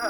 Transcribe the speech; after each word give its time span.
Si 0.00 0.08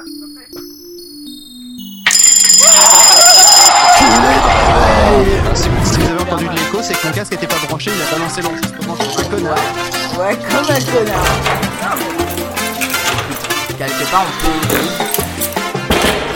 vous 5.99 6.07
avez 6.07 6.21
entendu 6.21 6.47
de 6.47 6.53
l'écho, 6.53 6.81
c'est 6.81 6.95
que 6.95 7.07
mon 7.09 7.13
casque 7.13 7.33
était 7.33 7.49
pas 7.49 7.57
branché, 7.67 7.91
il 7.93 8.01
a 8.01 8.05
balancé 8.13 8.41
l'enregistrement 8.41 8.95
comme 8.95 9.09
un 9.19 9.25
connard? 9.25 9.59
Ouais, 10.17 10.39
comme 10.49 10.71
un 10.71 10.81
connard. 10.81 11.25
Quelque 13.79 14.11
part, 14.13 14.27
on 14.29 14.33
peut. 14.45 14.61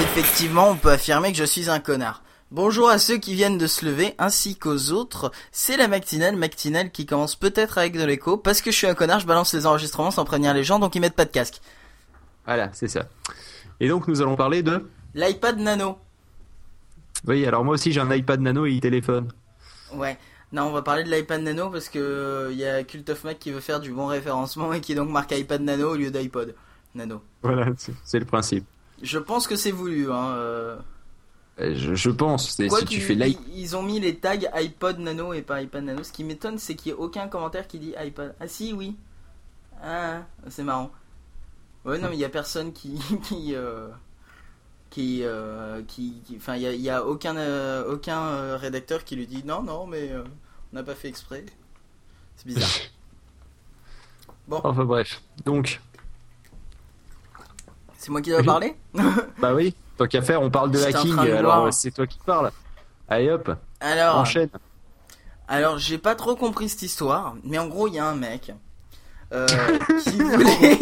Effectivement, 0.03 0.71
on 0.71 0.77
peut 0.77 0.91
affirmer 0.91 1.31
que 1.31 1.39
je 1.39 1.45
suis 1.45 1.71
un 1.71 1.79
connard. 1.79 2.23
Bonjour 2.51 2.89
à 2.89 2.99
ceux 2.99 3.19
qui 3.19 3.35
viennent 3.35 3.59
de 3.59 3.69
se 3.69 3.85
lever, 3.85 4.17
ainsi 4.19 4.57
qu'aux 4.57 4.91
autres. 4.91 5.31
C'est 5.53 5.77
la 5.77 5.87
matinale, 5.87 6.35
matinale 6.35 6.91
qui 6.91 7.07
commence 7.07 7.37
peut-être 7.37 7.79
avec 7.79 7.97
de 7.97 8.05
l'écho. 8.05 8.37
Parce 8.37 8.63
que 8.63 8.73
je 8.73 8.77
suis 8.77 8.89
un 8.89 8.95
connard, 8.95 9.21
je 9.21 9.27
balance 9.27 9.55
les 9.55 9.65
enregistrements 9.67 10.11
sans 10.11 10.25
prévenir 10.25 10.55
les 10.55 10.65
gens, 10.65 10.81
donc 10.81 10.97
ils 10.97 11.01
mettent 11.01 11.15
pas 11.15 11.25
de 11.25 11.31
casque. 11.31 11.61
Voilà, 12.47 12.71
c'est 12.73 12.89
ça. 12.89 13.07
Et 13.81 13.89
donc 13.89 14.07
nous 14.09 14.21
allons 14.23 14.37
parler 14.37 14.63
de... 14.63 14.89
L'iPad 15.15 15.59
Nano. 15.59 15.99
Oui, 17.27 17.47
alors 17.47 17.65
moi 17.65 17.75
aussi 17.75 17.93
j'ai 17.93 18.01
un 18.01 18.11
iPad 18.13 18.41
Nano 18.41 18.67
et 18.67 18.73
il 18.73 18.81
téléphone. 18.81 19.33
Ouais. 19.95 20.19
Non, 20.53 20.65
on 20.65 20.73
va 20.73 20.83
parler 20.83 21.05
de 21.05 21.11
l'iPad 21.11 21.41
Nano 21.43 21.71
parce 21.71 21.89
que 21.89 22.49
il 22.53 22.59
y 22.59 22.65
a 22.65 22.85
Cult 22.85 23.09
of 23.11 23.25
Mac 23.25 23.39
qui 23.39 23.51
veut 23.51 23.61
faire 23.61 23.81
du 23.81 23.93
bon 23.93 24.07
référencement 24.07 24.73
et 24.73 24.81
qui 24.81 24.95
donc 24.95 25.11
marque 25.11 25.33
iPad 25.33 25.63
Nano 25.63 25.93
au 25.93 25.97
lieu 25.97 26.11
d'iPod 26.11 26.55
Nano. 26.95 27.23
Voilà, 27.43 27.67
c'est- 28.05 28.19
le 28.19 28.25
principe. 28.25 28.65
Je 29.03 29.19
pense 29.19 29.47
que 29.49 29.57
c'est 29.57 29.73
voulu. 29.73 30.11
Hein. 30.13 30.27
euh. 30.37 30.77
Euh, 31.61 31.73
Je, 31.77 31.95
je 31.95 32.11
pense, 32.11 32.57
Quoi 32.69 32.81
si 32.81 32.85
tu 32.85 32.95
qu'ils- 32.97 33.03
fais 33.03 33.15
ils, 33.31 33.39
ils 33.55 33.77
ont 33.77 33.83
mis 33.83 34.01
les 34.01 34.17
tags 34.17 34.37
iPod 34.55 34.99
Nano 34.99 35.33
et 35.33 35.43
pas 35.43 35.63
iPad 35.63 35.85
Nano? 35.85 36.03
Ce 36.03 36.13
qui 36.13 36.25
m'étonne, 36.25 36.59
c'est 36.59 36.75
qu'il 36.75 36.93
n'y 36.93 36.99
ait 36.99 37.03
aucun 37.03 37.27
commentaire 37.29 37.67
qui 37.67 37.79
dit 37.79 37.95
iPad. 38.01 38.35
Ah 38.41 38.47
si, 38.49 38.73
oui. 38.73 38.97
Ah, 39.83 40.23
c'est 40.49 40.63
marrant. 40.65 40.91
Ouais, 41.85 41.99
non, 41.99 42.09
mais 42.09 42.17
il 42.17 42.21
y 42.21 42.25
a 42.25 42.29
personne 42.31 42.73
qui 42.73 42.99
qui 43.23 43.55
euh, 43.55 43.89
qui 44.91 45.21
euh, 45.23 45.83
qui 45.87 46.23
qui- 46.25 46.37
enfin 46.37 46.57
il 46.57 46.81
y 46.81 46.91
a, 46.91 47.05
aucun 47.05 47.37
euh, 47.37 47.93
aucun 47.93 48.57
rédacteur 48.57 49.05
qui 49.05 49.17
lui 49.17 49.27
dit 49.27 49.43
non 49.45 49.63
non 49.63 49.87
mais 49.87 50.11
on 50.73 50.77
n'a 50.77 50.83
pas 50.83 50.95
fait 50.95 51.09
exprès. 51.09 51.45
C'est 52.37 52.47
bizarre. 52.47 52.69
Bon, 54.47 54.61
Enfin 54.63 54.85
bref, 54.85 55.23
donc, 55.47 55.81
c'est 57.97 58.11
moi 58.11 58.21
qui 58.21 58.29
dois 58.29 58.41
Oui. 58.41 58.45
parler? 58.45 58.77
bah 59.39 59.55
oui, 59.55 59.75
tant 59.97 60.07
qu'à 60.07 60.21
faire, 60.21 60.43
on 60.43 60.51
parle 60.51 60.71
de 60.71 60.79
hacking, 60.83 61.19
alors 61.19 61.73
c'est 61.73 61.91
toi 61.93 62.07
qui 62.07 62.19
parles. 62.19 62.53
Allez 63.09 63.31
hop, 63.31 63.51
Alors, 63.81 64.17
enchaîne. 64.17 64.51
Alors, 65.49 65.79
j'ai 65.79 65.97
pas 65.97 66.15
trop 66.15 66.37
compris 66.37 66.69
cette 66.69 66.83
histoire, 66.83 67.37
mais 67.43 67.59
en 67.59 67.69
gros, 67.69 67.89
il 67.89 67.95
y 67.95 67.99
a 67.99 68.07
un 68.07 68.17
mec 68.17 68.53
euh, 69.33 69.47
qui 70.03 70.21
voulait. 70.21 70.79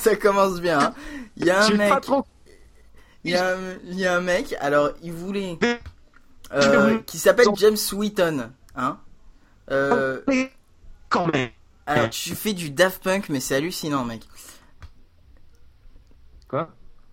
Ça 0.02 0.16
commence 0.16 0.60
bien. 0.60 0.78
hein. 0.80 0.94
Il 1.36 1.44
y 1.46 1.50
a 1.50 1.64
un 1.64 1.70
mec. 1.70 2.00
trop... 2.00 2.24
Il 3.24 3.32
y, 3.32 3.36
a 3.36 3.54
un... 3.56 3.58
il 3.84 3.98
y 3.98 4.06
a 4.06 4.16
un 4.16 4.20
mec. 4.20 4.54
Alors, 4.60 4.90
il 5.02 5.12
voulait. 5.12 5.58
euh, 6.52 6.98
qui 7.06 7.18
s'appelle 7.18 7.46
James 7.56 7.76
Wheaton. 7.92 8.50
Hein. 8.76 8.98
Euh, 9.70 10.20
Quand 11.10 11.26
même. 11.32 11.50
alors, 11.86 12.10
tu 12.10 12.34
fais 12.34 12.52
du 12.54 12.70
Daft 12.70 13.02
Punk, 13.02 13.28
mais 13.28 13.40
c'est 13.40 13.54
hallucinant, 13.56 14.04
mec. 14.04 14.22
Quoi? 16.48 16.70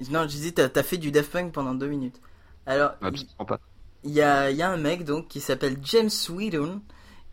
Non, 0.10 0.24
je 0.24 0.28
disais, 0.28 0.52
t'as 0.52 0.84
fait 0.84 0.98
du 0.98 1.12
Daft 1.12 1.32
Punk 1.32 1.52
pendant 1.52 1.74
deux 1.74 1.88
minutes. 1.88 2.22
Alors, 2.66 2.92
il- 3.02 3.08
Absolument 3.08 3.46
pas. 3.46 3.60
il 4.04 4.12
y 4.12 4.22
a, 4.22 4.52
y 4.52 4.62
a 4.62 4.70
un 4.70 4.78
mec 4.78 5.04
donc 5.04 5.28
qui 5.28 5.40
s'appelle 5.40 5.78
James 5.84 6.10
Whedon 6.30 6.82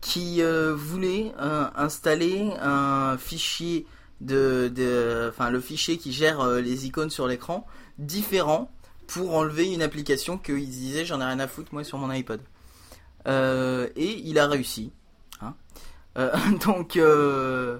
qui 0.01 0.41
euh, 0.41 0.73
voulait 0.75 1.33
euh, 1.39 1.65
installer 1.75 2.51
un 2.61 3.17
fichier 3.17 3.87
de, 4.21 4.71
de, 4.73 5.27
enfin 5.29 5.49
le 5.49 5.59
fichier 5.59 5.97
qui 5.97 6.11
gère 6.11 6.39
euh, 6.41 6.61
les 6.61 6.85
icônes 6.85 7.09
sur 7.09 7.27
l'écran 7.27 7.65
différent 7.99 8.71
pour 9.07 9.35
enlever 9.35 9.71
une 9.73 9.81
application 9.81 10.37
qu'il 10.37 10.67
disait 10.69 11.05
j'en 11.05 11.21
ai 11.21 11.25
rien 11.25 11.39
à 11.39 11.47
foutre 11.47 11.73
moi 11.73 11.83
sur 11.83 11.97
mon 11.97 12.09
iPod. 12.09 12.41
Euh, 13.27 13.87
et 13.95 14.21
il 14.23 14.39
a 14.39 14.47
réussi. 14.47 14.91
Hein. 15.41 15.53
Euh, 16.17 16.31
donc 16.65 16.95
euh, 16.97 17.77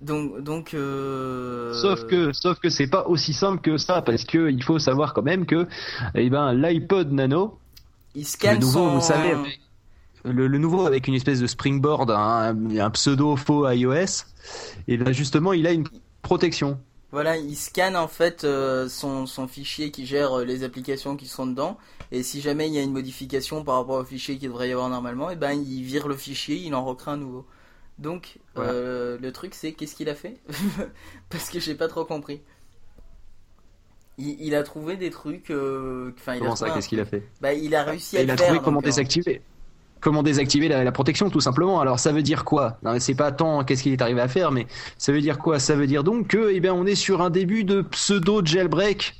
donc 0.00 0.40
donc 0.42 0.70
Sauf 0.70 2.06
que, 2.06 2.32
sauf 2.32 2.58
que 2.58 2.68
c'est 2.70 2.88
pas 2.88 3.06
aussi 3.06 3.32
simple 3.32 3.60
que 3.60 3.76
ça, 3.76 4.02
parce 4.02 4.24
que 4.24 4.50
il 4.50 4.62
faut 4.62 4.78
savoir 4.78 5.14
quand 5.14 5.22
même 5.22 5.46
que, 5.46 5.68
eh 6.14 6.28
ben, 6.30 6.52
l'iPod 6.52 7.12
Nano, 7.12 7.58
il 8.14 8.26
scanne 8.26 8.58
nouveau, 8.60 8.72
son 8.72 8.94
vous 8.96 9.00
savez, 9.00 9.30
avec- 9.32 9.60
le, 10.24 10.46
le 10.46 10.58
nouveau 10.58 10.86
avec 10.86 11.08
une 11.08 11.14
espèce 11.14 11.40
de 11.40 11.46
springboard, 11.46 12.10
un, 12.10 12.76
un 12.78 12.90
pseudo 12.90 13.36
faux 13.36 13.68
iOS, 13.68 14.24
et 14.88 14.96
ben 14.96 15.12
justement, 15.12 15.52
il 15.52 15.66
a 15.66 15.72
une 15.72 15.88
protection. 16.22 16.78
Voilà, 17.10 17.36
il 17.36 17.56
scanne 17.56 17.94
en 17.96 18.08
fait 18.08 18.44
euh, 18.44 18.88
son, 18.88 19.26
son 19.26 19.46
fichier 19.46 19.90
qui 19.90 20.06
gère 20.06 20.38
euh, 20.40 20.44
les 20.44 20.64
applications 20.64 21.16
qui 21.16 21.26
sont 21.26 21.46
dedans. 21.46 21.76
Et 22.10 22.22
si 22.22 22.40
jamais 22.40 22.68
il 22.68 22.74
y 22.74 22.78
a 22.78 22.82
une 22.82 22.92
modification 22.92 23.64
par 23.64 23.76
rapport 23.76 23.96
au 24.00 24.04
fichier 24.04 24.38
qu'il 24.38 24.48
devrait 24.48 24.68
y 24.70 24.72
avoir 24.72 24.88
normalement, 24.88 25.30
et 25.30 25.36
ben 25.36 25.52
il 25.52 25.82
vire 25.82 26.08
le 26.08 26.16
fichier, 26.16 26.56
il 26.56 26.74
en 26.74 26.84
recrée 26.84 27.10
un 27.10 27.18
nouveau. 27.18 27.46
Donc 27.98 28.38
euh, 28.58 29.18
le 29.20 29.32
truc 29.32 29.54
c'est 29.54 29.72
qu'est-ce 29.74 29.94
qu'il 29.94 30.08
a 30.08 30.14
fait 30.14 30.40
Parce 31.30 31.50
que 31.50 31.60
j'ai 31.60 31.74
pas 31.74 31.88
trop 31.88 32.04
compris. 32.06 32.40
Il, 34.18 34.40
il 34.40 34.54
a 34.54 34.62
trouvé 34.62 34.96
des 34.96 35.10
trucs. 35.10 35.50
euh, 35.50 36.12
il 36.28 36.30
a 36.30 36.38
Comment 36.38 36.56
ça 36.56 36.66
trouvé 36.66 36.70
un 36.70 36.74
Qu'est-ce 36.74 36.88
qu'il 36.88 37.00
a 37.00 37.04
fait 37.04 37.30
Bah, 37.40 37.52
il 37.54 37.74
a 37.74 37.82
réussi 37.84 38.16
à 38.18 38.22
Il 38.22 38.30
a 38.30 38.36
faire. 38.36 38.46
trouvé 38.46 38.60
comment 38.60 38.80
désactiver. 38.80 39.42
Comment 40.02 40.22
désactiver 40.24 40.68
la, 40.68 40.82
la 40.84 40.92
protection, 40.92 41.30
tout 41.30 41.40
simplement. 41.40 41.80
Alors, 41.80 41.98
ça 42.00 42.10
veut 42.12 42.22
dire 42.22 42.44
quoi? 42.44 42.76
Non, 42.82 42.98
c'est 42.98 43.14
pas 43.14 43.30
tant 43.32 43.62
qu'est-ce 43.64 43.84
qu'il 43.84 43.92
est 43.92 44.02
arrivé 44.02 44.20
à 44.20 44.26
faire, 44.28 44.50
mais 44.50 44.66
ça 44.98 45.12
veut 45.12 45.20
dire 45.20 45.38
quoi? 45.38 45.58
Ça 45.60 45.76
veut 45.76 45.86
dire 45.86 46.02
donc 46.02 46.26
que, 46.26 46.50
eh 46.52 46.58
bien, 46.58 46.74
on 46.74 46.84
est 46.86 46.96
sur 46.96 47.22
un 47.22 47.30
début 47.30 47.62
de 47.62 47.82
pseudo 47.82 48.44
jailbreak 48.44 49.14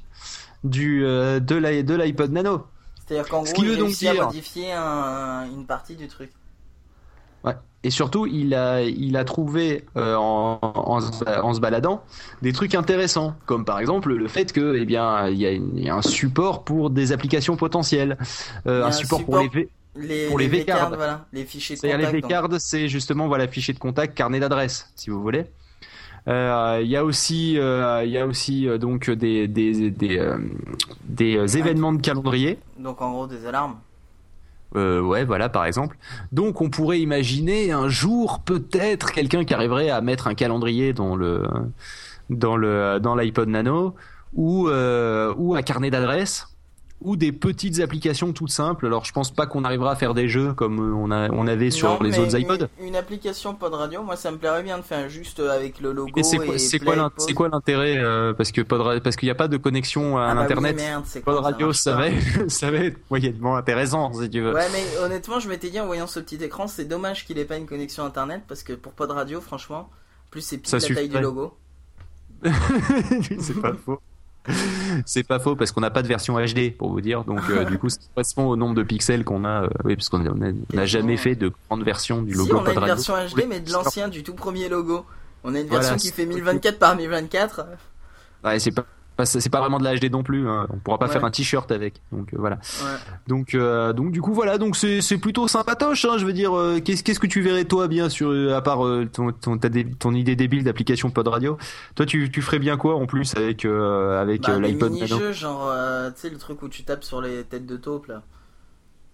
du 0.65 1.05
euh, 1.07 1.39
de 1.41 1.55
l'i- 1.55 1.85
de 1.85 1.95
l'iPod 1.95 2.33
Nano. 2.33 2.67
C'est-à-dire 3.07 3.29
qu'en 3.29 3.43
gros, 3.45 3.53
qui 3.53 3.63
il 3.63 3.69
veut 3.69 3.77
donc 3.77 3.95
à 4.05 4.25
modifier 4.27 4.73
un- 4.73 5.45
une 5.55 5.67
partie 5.67 5.95
du 5.95 6.09
truc. 6.09 6.31
Ouais. 7.45 7.55
Et 7.85 7.91
surtout, 7.91 8.27
il 8.27 8.55
a, 8.55 8.83
il 8.83 9.17
a 9.17 9.25
trouvé 9.25 9.85
euh, 9.97 10.15
en, 10.17 10.59
en, 10.63 11.01
se- 11.01 11.25
en 11.43 11.55
se 11.55 11.61
baladant 11.61 12.03
des 12.43 12.53
trucs 12.53 12.75
intéressants, 12.75 13.35
comme 13.47 13.65
par 13.65 13.79
exemple 13.81 14.13
le 14.13 14.29
fait 14.29 14.53
que, 14.53 14.77
eh 14.77 14.85
bien, 14.85 15.29
il 15.29 15.37
y, 15.39 15.47
a 15.47 15.51
une- 15.51 15.77
il 15.77 15.85
y 15.85 15.89
a 15.91 15.95
un 15.97 16.03
support 16.03 16.65
pour 16.65 16.91
des 16.91 17.13
applications 17.13 17.57
potentielles, 17.57 18.17
Euh, 18.67 18.81
Il 18.81 18.85
un, 18.85 18.87
un 18.87 18.93
support, 18.93 19.19
pour 19.25 19.35
support 19.41 19.43
les 19.55 19.69
Les, 19.95 20.27
Pour 20.29 20.39
les 20.39 20.49
V-cards. 20.49 20.77
V-cards, 20.77 20.97
voilà, 20.97 21.27
les 21.33 21.45
fichiers 21.45 21.77
de 21.77 21.83
les 21.83 21.93
contact. 21.93 22.13
donc. 22.15 22.23
V-cards, 22.23 22.61
c'est 22.61 22.89
justement 22.89 23.29
voilà 23.29 23.47
fichier 23.47 23.75
de 23.75 23.79
contact, 23.79 24.17
carnet 24.17 24.41
d'adresse, 24.41 24.91
si 24.97 25.11
vous 25.11 25.21
voulez. 25.21 25.45
Euh, 26.29 26.81
Il 26.83 26.89
y 26.89 26.97
a 26.97 27.05
aussi, 27.05 27.59
euh, 27.59 28.03
il 28.05 28.11
y 28.11 28.19
a 28.19 28.27
aussi 28.27 28.69
euh, 28.69 28.79
donc 28.79 29.11
des 29.11 29.49
des 29.49 29.91
des, 29.91 30.21
des 31.05 31.59
événements 31.59 31.93
de 31.93 32.01
calendrier. 32.01 32.59
Donc 32.79 33.03
en 33.03 33.11
gros 33.13 33.27
des 33.27 33.47
alarmes. 33.47 33.77
Ouais, 34.75 35.25
voilà, 35.25 35.51
par 35.51 35.67
exemple. 35.67 35.99
Donc, 36.33 36.63
on 36.63 36.71
pourrait 36.71 36.99
imaginer 36.99 37.73
un 37.73 37.91
jour 37.91 38.41
peut-être 38.41 39.13
quelqu'un 39.13 39.45
qui 39.45 39.53
arriverait 39.53 39.91
à 39.91 40.01
mettre 40.01 40.29
un 40.29 40.35
calendrier 40.35 40.95
dans 40.95 41.15
le 41.15 41.43
dans 42.31 42.57
le 42.57 42.99
dans 42.99 43.15
l'iPod 43.15 43.49
Nano 43.51 43.95
ou 44.33 44.71
ou 44.71 45.55
un 45.55 45.63
carnet 45.63 45.91
d'adresses 45.91 46.52
ou 47.05 47.17
des 47.17 47.33
petites 47.33 47.81
applications 47.81 48.33
toutes 48.33 48.51
simples. 48.51 48.87
Alors, 48.87 49.05
je 49.05 49.13
pense 49.13 49.31
pas 49.31 49.47
qu'on 49.47 49.65
arrivera 49.65 49.93
à 49.93 49.97
faire 49.97 50.15
des 50.15 50.29
jeux 50.29 50.53
comme 50.55 50.79
on 50.97 51.11
a 51.11 51.31
on 51.31 51.47
avait 51.47 51.71
sur 51.71 51.89
Non, 51.91 51.99
les 52.01 52.19
autres 52.19 52.39
iPods. 52.39 52.69
Une, 52.81 52.89
une 52.89 52.97
application 52.97 53.55
pod 53.55 53.75
radio, 53.75 54.03
moi 54.03 54.17
ça 54.17 54.31
me 54.31 54.39
plairait 54.39 54.63
bien 54.63 54.79
de 54.79 54.83
faire 54.83 55.09
juste 55.09 55.41
avec 55.41 55.81
le 55.81 55.93
logo. 55.93 56.11
Mais 56.17 56.23
c'est 56.23 56.39
quoi, 56.39 56.55
et 56.55 56.59
c'est 56.59 56.79
quoi, 56.79 57.49
l'intérêt 57.49 57.97
euh, 57.99 58.33
Parce 58.33 58.53
que 58.53 58.61
Pod 58.61 58.81
Ra- 58.81 59.01
parce 59.01 59.17
qu'il 59.17 59.27
n'y 59.27 59.31
a 59.31 59.35
pas 59.37 59.49
de 59.49 59.57
connexion 59.57 60.19
à 60.19 60.31
Ah 60.31 60.35
bah 60.35 60.47
oui, 60.61 61.23
Pod 61.25 61.37
ça 61.37 61.41
Radio, 61.43 61.73
ça 61.73 61.97
va, 61.97 62.09
être, 62.09 62.49
ça 62.51 62.71
va 62.71 62.79
être 62.79 62.99
moyennement 63.11 63.57
intéressant 63.57 64.13
si 64.13 64.29
tu 64.31 64.41
veux. 64.41 64.55
Ouais, 64.55 64.69
mais 64.73 64.85
honnêtement, 65.05 65.41
je 65.41 65.49
m'étais 65.49 65.71
dit 65.71 65.81
en 65.81 65.87
voyant 65.87 66.07
ce 66.07 66.21
petit 66.21 66.37
écran, 66.37 66.67
c'est 66.67 66.85
dommage 66.85 67.27
qu'il 67.27 67.39
ait 67.39 67.45
pas 67.45 67.57
une 67.57 67.67
connexion 67.67 68.05
internet 68.05 68.43
parce 68.49 68.63
que 68.63 68.73
pour 68.73 68.93
pod 68.93 69.11
radio, 69.11 69.41
franchement, 69.41 69.91
plus 70.31 70.41
c'est 70.41 70.59
pile 70.59 70.69
Ça 70.69 70.79
la 70.79 70.95
taille 70.95 71.09
du 71.09 71.19
logo. 71.19 71.55
c'est 73.39 73.61
pas 73.61 73.73
faux. 73.75 74.01
C'est 75.07 75.27
pas 75.27 75.39
faux 75.39 75.55
parce 75.57 75.71
qu'on 75.73 75.81
n'a 75.81 75.91
pas 75.91 76.03
de 76.03 76.09
version 76.09 76.35
HD 76.39 76.77
pour 76.77 76.91
vous 76.91 77.01
dire. 77.01 77.25
Donc 77.25 77.41
euh, 77.51 77.65
du 77.65 77.79
coup, 77.79 77.89
ça 77.89 77.99
correspond 78.15 78.47
au 78.47 78.57
nombre 78.57 78.75
de 78.75 78.83
pixels 78.83 79.25
qu'on 79.25 79.45
a. 79.45 79.65
euh, 79.65 79.69
oui, 79.85 79.95
parce 79.97 80.09
qu'on 80.09 80.19
n'a 80.19 80.87
jamais 80.87 81.17
fait 81.17 81.35
de 81.37 81.53
grande 81.69 81.85
version 81.85 82.23
du 82.23 82.33
Si, 82.33 82.39
logo 82.39 82.57
on 82.59 82.67
a 82.67 82.73
une 82.73 82.81
version 82.85 83.15
HD, 83.15 83.47
mais 83.49 83.61
de 83.61 83.73
l'ancien, 83.73 84.09
du 84.09 84.23
tout 84.23 84.35
premier 84.35 84.69
logo. 84.69 85.07
On 85.45 85.55
a 85.55 85.61
une 85.61 85.67
Voilà, 85.69 85.89
version 85.91 85.97
qui 85.97 86.15
fait 86.15 86.27
1024 86.27 86.79
par 86.79 86.97
1024. 86.97 87.67
Ouais, 88.45 88.59
c'est 88.59 88.73
pas, 88.73 88.85
pas- 89.17 89.27
c'est 89.27 89.49
pas 89.51 89.61
vraiment 89.61 89.79
de 89.79 89.85
la 89.85 89.95
HD 89.97 90.11
non 90.11 90.23
plus. 90.23 90.49
hein. 90.49 90.67
On 90.73 90.79
pourra 90.79 90.99
pas 90.99 91.07
Ouais. 91.07 91.13
faire 91.13 91.25
un 91.25 91.31
t-shirt 91.31 91.71
avec. 91.73 92.01
Donc 92.13 92.33
euh, 92.35 92.37
voilà. 92.39 92.57
Ouais. 92.57 92.91
Donc, 93.29 93.55
euh, 93.55 93.93
donc 93.93 94.13
du 94.13 94.21
coup 94.21 94.33
voilà, 94.35 94.59
donc 94.59 94.77
c'est 94.77 95.01
c'est 95.01 95.19
plutôt 95.19 95.47
sympatoche. 95.49 96.05
Hein, 96.05 96.19
je 96.19 96.27
veux 96.27 96.33
dire, 96.33 96.57
euh, 96.57 96.81
qu'est-ce 96.81 97.03
qu'est-ce 97.05 97.21
que 97.21 97.27
tu 97.27 97.41
verrais 97.43 97.65
toi 97.65 97.89
bien 97.89 98.09
sur 98.09 98.31
euh, 98.31 98.55
à 98.57 98.63
part 98.63 98.85
euh, 98.87 99.09
ton 99.13 99.33
ton, 99.33 99.59
ta 99.59 99.69
dé- 99.69 99.87
ton 99.99 100.13
idée 100.15 100.37
débile 100.37 100.65
d'application 100.65 101.11
Pod 101.11 101.29
Radio? 101.29 101.59
Toi, 101.95 102.07
tu 102.07 102.31
tu 102.31 102.43
ferais 102.43 102.59
bien 102.59 102.77
quoi 102.77 102.97
en 102.97 103.07
plus 103.07 103.37
avec 103.37 103.65
euh, 103.65 104.21
avec 104.21 104.43
Bah, 104.43 104.59
l'iPod 104.59 104.93
Nano 104.93 105.05
mini-jeux, 105.07 105.33
genre, 105.33 105.69
euh, 105.71 106.11
tu 106.11 106.21
sais, 106.23 106.31
le 106.31 106.39
truc 106.39 106.63
où 106.63 106.69
tu 106.69 106.85
tapes 106.85 107.05
sur 107.05 107.21
les 107.21 107.45
têtes 107.45 107.67
de 107.67 107.77
taupe 107.77 108.07
là. 108.07 108.23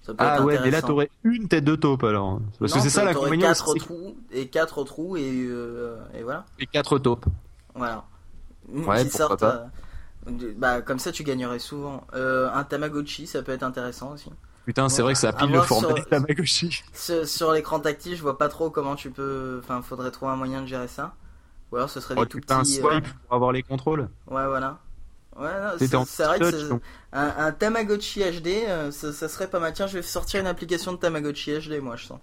Ça 0.03 0.13
peut 0.15 0.25
Ah 0.27 0.37
être 0.37 0.45
ouais, 0.45 0.59
mais 0.65 0.71
là 0.71 0.81
t'aurais 0.81 1.11
une 1.23 1.49
tête 1.49 1.65
de 1.65 1.75
taupe 1.77 2.03
alors. 2.05 2.41
Parce 2.59 2.73
que 2.73 2.81
c'est 2.81 2.89
ça 2.89 3.05
l'inconvénient. 3.05 3.49
quatre 3.49 3.75
trous 3.75 4.17
et 4.33 4.47
quatre 4.47 4.83
trous 4.85 5.17
et, 5.19 5.23
euh, 5.51 5.97
et 6.19 6.23
voilà. 6.23 6.47
Et 6.59 6.67
quatre 6.67 6.99
taupes. 6.99 7.27
Voilà. 7.75 8.05
Ouais, 8.73 9.05
qui 9.05 9.11
sortent. 9.11 9.41
pas. 9.41 9.67
Bah, 10.27 10.83
comme 10.83 10.99
ça, 10.99 11.13
tu 11.13 11.23
gagnerais 11.25 11.59
souvent. 11.59 12.07
Euh, 12.15 12.51
un 12.53 12.65
Tamagotchi, 12.65 13.27
ça 13.27 13.43
peut 13.43 13.53
être 13.53 13.63
intéressant 13.63 14.13
aussi. 14.13 14.31
Putain, 14.67 14.89
c'est 14.91 14.99
Ouais, 14.99 15.05
vrai 15.05 15.13
que 15.15 15.19
ça 15.19 15.33
pile 15.33 15.51
le 15.51 15.63
format 15.63 15.97
sur- 15.97 16.07
Tamagotchi. 16.11 16.83
Sur, 16.93 17.27
sur 17.27 17.53
l'écran 17.53 17.81
tactile, 17.81 18.17
je 18.17 18.23
vois 18.23 18.37
pas 18.37 18.49
trop 18.49 18.69
comment 18.71 18.97
tu 18.97 19.11
peux. 19.11 19.61
Enfin, 19.63 19.81
faudrait 19.83 20.11
trouver 20.11 20.33
un 20.33 20.37
moyen 20.37 20.61
de 20.63 20.67
gérer 20.67 20.89
ça. 20.89 21.15
Ou 21.73 21.77
alors, 21.77 21.89
ce 21.91 22.01
serait 22.01 22.15
Oh, 22.19 22.25
des 22.25 22.29
tout 22.29 22.41
fais 22.47 22.53
un 22.55 22.61
petits. 22.63 22.79
euh, 22.81 22.91
swipe 22.91 23.07
pour 23.27 23.35
avoir 23.37 23.53
les 23.53 23.63
contrôles. 23.63 24.09
Ouais, 24.27 24.47
voilà. 24.47 24.79
Ouais, 25.39 25.49
c'est 25.79 26.25
vrai 26.25 26.39
touch, 26.41 26.55
un, 27.13 27.33
un 27.39 27.53
Tamagotchi 27.53 28.21
HD, 28.25 28.49
euh, 28.67 28.91
ça, 28.91 29.13
ça 29.13 29.29
serait 29.29 29.47
pas 29.47 29.61
mal. 29.61 29.73
Tiens, 29.73 29.87
je 29.87 29.95
vais 29.95 30.03
sortir 30.03 30.41
une 30.41 30.49
application 30.49 30.93
de 30.93 30.97
Tamagotchi 30.99 31.53
HD, 31.61 31.81
moi, 31.81 31.95
je 31.97 32.07
sens. 32.07 32.21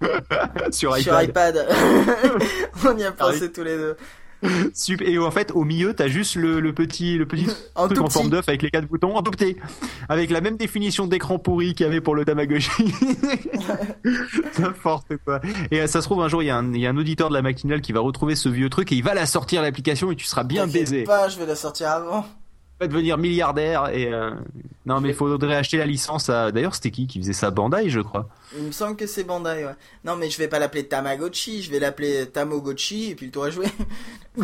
sur 0.72 0.98
iPad. 0.98 1.02
Sur 1.02 1.22
iPad. 1.22 1.68
On 2.86 2.96
y 2.98 3.04
a 3.04 3.12
pensé 3.12 3.52
tous 3.52 3.62
les 3.62 3.76
deux. 3.76 3.96
Et 5.02 5.18
en 5.18 5.30
fait, 5.30 5.52
au 5.54 5.64
milieu, 5.64 5.92
t'as 5.94 6.08
juste 6.08 6.34
le, 6.36 6.60
le 6.60 6.72
petit, 6.72 7.18
le 7.18 7.26
petit 7.26 7.46
En 7.74 7.86
truc 7.86 8.00
en 8.00 8.08
forme 8.08 8.30
d'œuf 8.30 8.48
avec 8.48 8.62
les 8.62 8.70
quatre 8.70 8.86
boutons 8.86 9.14
petit, 9.22 9.56
avec 10.08 10.30
la 10.30 10.40
même 10.40 10.56
définition 10.56 11.06
d'écran 11.06 11.38
pourri 11.38 11.74
qu'il 11.74 11.84
y 11.84 11.88
avait 11.88 12.00
pour 12.00 12.14
le 12.14 12.24
Tamagotchi. 12.24 12.70
N'importe 14.58 15.16
quoi. 15.24 15.40
Et 15.70 15.80
euh, 15.80 15.86
ça 15.86 16.00
se 16.00 16.06
trouve 16.06 16.22
un 16.22 16.28
jour, 16.28 16.42
il 16.42 16.46
y, 16.46 16.50
a 16.50 16.56
un- 16.56 16.72
il 16.72 16.80
y 16.80 16.86
a 16.86 16.90
un 16.90 16.96
auditeur 16.96 17.28
de 17.28 17.34
la 17.34 17.42
matinale 17.42 17.80
qui 17.80 17.92
va 17.92 18.00
retrouver 18.00 18.34
ce 18.36 18.48
vieux 18.48 18.70
truc 18.70 18.92
et 18.92 18.94
il 18.96 19.02
va 19.02 19.14
la 19.14 19.26
sortir 19.26 19.62
l'application 19.62 20.10
et 20.10 20.16
tu 20.16 20.24
seras 20.26 20.44
bien 20.44 20.66
baisé. 20.66 21.04
pas, 21.04 21.28
je 21.28 21.38
vais 21.38 21.46
la 21.46 21.56
sortir 21.56 21.88
avant. 21.90 22.26
Devenir 22.80 23.18
milliardaire 23.18 23.88
et 23.92 24.12
euh, 24.12 24.30
non 24.86 25.00
mais 25.02 25.10
il 25.10 25.14
faudrait 25.14 25.54
acheter 25.56 25.76
la 25.76 25.84
licence 25.84 26.30
à. 26.30 26.50
D'ailleurs, 26.50 26.74
c'était 26.74 26.90
qui 26.90 27.06
qui 27.06 27.18
faisait 27.20 27.34
ça? 27.34 27.50
Bandai, 27.50 27.90
je 27.90 28.00
crois. 28.00 28.28
Il 28.56 28.64
me 28.64 28.72
semble 28.72 28.96
que 28.96 29.06
c'est 29.06 29.22
Bandai, 29.24 29.64
ouais. 29.66 29.74
Non, 30.04 30.16
mais 30.16 30.30
je 30.30 30.38
vais 30.38 30.48
pas 30.48 30.58
l'appeler 30.58 30.86
Tamagotchi, 30.86 31.62
je 31.62 31.70
vais 31.70 31.78
l'appeler 31.78 32.26
Tamogotchi, 32.26 33.10
et 33.10 33.14
puis 33.14 33.26
le 33.26 33.32
tour 33.32 33.46
est 33.46 33.52
joué. 33.52 33.66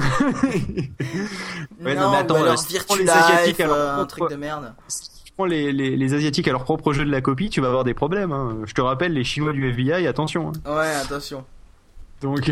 Ouais, 1.84 1.94
non, 1.94 2.02
non, 2.02 2.10
mais 2.10 2.16
attends, 2.18 2.34
alors 2.42 2.62
Virtua 2.68 2.96
les 2.98 3.08
Asiatiques, 3.08 3.58
Life, 3.58 3.66
euh, 3.70 3.96
un 3.96 4.06
truc 4.06 4.30
de 4.30 4.36
merde. 4.36 4.74
Si 4.88 5.08
tu 5.24 5.32
prends 5.32 5.44
les, 5.44 5.72
les, 5.72 5.96
les 5.96 6.14
asiatiques 6.14 6.48
à 6.48 6.52
leur 6.52 6.64
propre 6.64 6.92
jeu 6.92 7.04
de 7.04 7.10
la 7.10 7.20
copie, 7.20 7.50
tu 7.50 7.60
vas 7.60 7.68
avoir 7.68 7.84
des 7.84 7.94
problèmes. 7.94 8.32
hein. 8.32 8.58
Je 8.64 8.74
te 8.74 8.80
rappelle, 8.80 9.12
les 9.12 9.24
Chinois 9.24 9.52
du 9.52 9.68
FBI, 9.70 10.06
attention. 10.06 10.52
hein. 10.64 10.76
Ouais, 10.76 10.94
attention. 10.94 11.44
Donc. 12.22 12.50